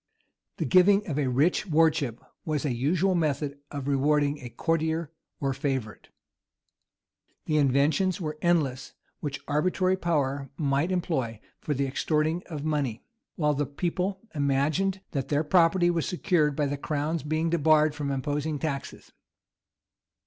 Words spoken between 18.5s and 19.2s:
taxes.